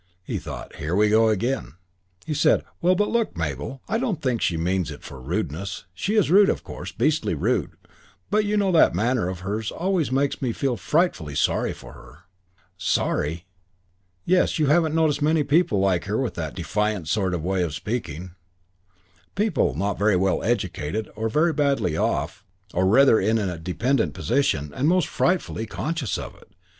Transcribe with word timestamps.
He 0.23 0.39
thought, 0.39 0.77
"Here 0.77 0.95
we 0.95 1.13
are 1.13 1.29
again!" 1.29 1.73
He 2.25 2.33
said, 2.33 2.65
"Well, 2.81 2.95
but 2.95 3.09
look, 3.11 3.37
Mabel. 3.37 3.83
I 3.87 3.99
don't 3.99 4.19
think 4.19 4.41
she 4.41 4.57
means 4.57 4.89
it 4.89 5.03
for 5.03 5.21
rudeness. 5.21 5.85
She 5.93 6.15
is 6.15 6.31
rude 6.31 6.49
of 6.49 6.63
course, 6.63 6.91
beastly 6.91 7.35
rude; 7.35 7.73
but, 8.31 8.43
you 8.43 8.57
know, 8.57 8.71
that 8.71 8.95
manner 8.95 9.29
of 9.29 9.41
hers 9.41 9.69
always 9.69 10.11
makes 10.11 10.41
me 10.41 10.53
feel 10.53 10.75
frightfully 10.75 11.35
sorry 11.35 11.71
for 11.71 11.93
her." 11.93 12.23
"Sorry!" 12.79 13.45
"Yes, 14.25 14.57
haven't 14.57 14.93
you 14.93 14.95
noticed 14.95 15.21
many 15.21 15.43
people 15.43 15.77
like 15.77 16.05
her 16.05 16.17
with 16.19 16.33
that 16.33 16.55
defiant 16.55 17.07
sort 17.07 17.35
of 17.35 17.43
way 17.43 17.61
of 17.61 17.75
speaking 17.75 18.31
people 19.35 19.75
not 19.75 19.99
very 19.99 20.15
well 20.15 20.41
educated, 20.41 21.11
or 21.15 21.29
very 21.29 21.53
badly 21.53 21.95
off, 21.95 22.43
or 22.73 22.85
in 22.85 22.89
rather 22.89 23.19
a 23.19 23.59
dependent 23.59 24.15
position, 24.15 24.73
and 24.73 24.87
most 24.87 25.05
frightfully 25.07 25.67
conscious 25.67 26.17
of 26.17 26.33
it. 26.33 26.55